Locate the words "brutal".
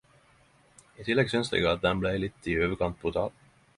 3.05-3.31